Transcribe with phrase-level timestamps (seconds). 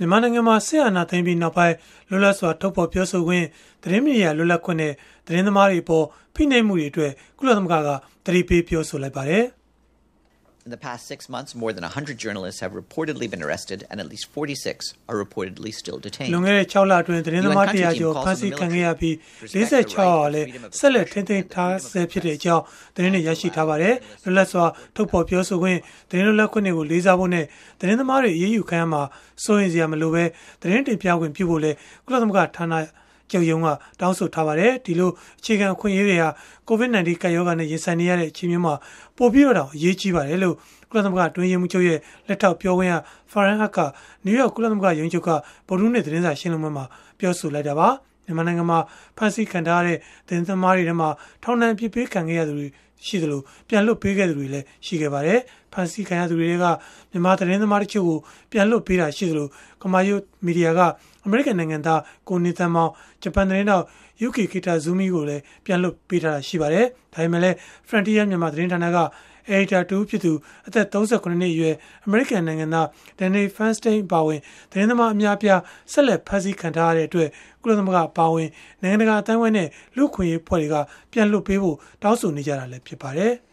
[0.00, 1.76] မြန်မာနိုင်ငံမှာဆင်အာဏာသိမ်းပြီးနောက်ပိုင်း
[2.08, 3.46] လွတ်လပ်စွာထုတ်ဖော်ပြောဆိုခွင့်
[3.82, 4.92] သတင်းမီဒီယာလွတ်လပ်ခွင့်နဲ့
[5.26, 7.88] သတင်းသမားတွေအပေါ်ဖိနှိပ်မှုတွေအတွက်ကုလသမဂ္ဂက
[8.24, 9.44] သတိပေးပြောဆိုလိုက်ပါတယ်။
[10.66, 14.06] In the past six months, more than 100 journalists have reportedly been arrested, and at
[14.10, 16.32] least 46 are reportedly still detained.
[16.34, 19.14] လွန်ခဲ့တဲ့6လအတွင်းသတင်းသမား100ကျော်ဖမ်းဆီးခံခဲ့ရပြီး
[19.52, 20.46] 46ဟာလည်း
[20.78, 22.64] ဆက်လက်ထိန်းသိမ်းထားဆဲဖြစ်တဲ့အကြောင်း
[22.94, 24.64] သတင်းတွေရရှိထားပါတယ်။လွတ်လပ်စွာ
[24.94, 25.78] ထုတ်ဖော်ပြောဆိုခွင့်
[26.10, 27.44] သတင်းလွတ်လပ်ခွင့်တွေကိုလေးစားဖို့နဲ့
[27.80, 29.02] သတင်းသမားတွေအရေးယူခံရမှာ
[29.44, 30.24] စိုးရင်စရာမလိုပဲ
[30.60, 31.72] သတင်းတင်ပြခွင့်ပြုဖို့လဲ
[32.04, 32.74] ကုလသမဂ္ဂဌာန
[33.30, 33.68] ကျော်ယုံက
[34.00, 36.24] တောင်းဆိုထားပါတယ်ဒီလိုအခြေခံအခွင့်အရေးတွေက
[36.68, 38.74] COVID-19 ကပ်ရောဂါနဲ့ရင်ဆိုင်နေရတဲ့အချိန်မျိုးမှာ
[39.16, 40.54] ပို့ပြီးတော့အရေးကြီးပါတယ်လို့
[40.90, 41.98] ကုလသမဂ္ဂတွင်းရေးမှုချုပ်ရဲ့
[42.28, 42.94] လက်ထောက်ပြောခွင့်ရ
[43.32, 43.78] Farhan Haq က
[44.24, 45.30] နယူးယောက်ကုလသမဂ္ဂရုံးချုပ်က
[45.68, 46.84] ဗုဒ္ဓဟူးနေ့သတင်းစာရှင်းလင်းပွဲမှာ
[47.18, 48.78] ပြောဆိုလိုက်တာပါ မြန်မာနိုင်ငံမှာ
[49.16, 51.08] ဖမ်းဆီးခံထားရတဲ့သတင်းသမားတွေထဲမှာ
[51.42, 52.68] ထောင်ဒဏ်ပြစ်ပေးခံခဲ့ရသူတွေ
[53.06, 55.38] ရှိသလိုပြန်လွတ်ပေးခဲ့သူတွေလည်းရှိခဲ့ပါတယ်။
[55.72, 56.66] ဖန်ဆီးခံရသူတွေက
[57.10, 58.18] မြန်မာသတင်းသမားတို့ကို
[58.52, 59.46] ပြန်လွတ်ပေးတာရှိသလို
[59.82, 60.80] ကမာယုမီဒီယာက
[61.24, 62.90] အမေရိကန်နိုင်ငံသားကိုနေသန်မောင်
[63.22, 63.84] ဂျပန်သတင်းတော့
[64.26, 67.56] UK ကီတာဇူမီကိုလည်းပြန်လွတ်ပေးထားတာရှိပါတယ်။ဒါပေမဲ့လည်း
[67.88, 68.98] Frontier မြန်မာသတင်းဌာနက
[69.54, 70.32] editor တူဖြစ်သူ
[70.66, 72.86] အသက်38နှစ်အရွယ်အမေရိကန်နိုင်ငံသား
[73.18, 75.60] Danny Feinstein ပါဝင်သတင်းသမားအများအပြား
[75.92, 77.28] ဆက်လက်ဖမ်းဆီးခံထားရတဲ့အတွက်
[77.62, 78.48] ကုလသမဂ္ဂပါဝင်
[78.82, 80.76] နိုင်ငံတကာအသင်းအဝိုင်းနဲ့လူ့ခွင့်ရေးဖွဲ့တွေက
[81.12, 83.34] ပြန်လွတ်ပေးဖို့တောင်းဆိုနေကြတာလည်းဖြစ်ပါတယ်။